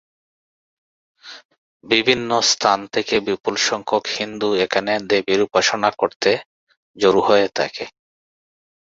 [1.83, 6.31] বিভিন্ন স্থান থেকে বিপুল সংখ্যক হিন্দু এখানে দেবীর উপাসনা করতে
[6.97, 7.85] জড়ো হয়ে থাকে।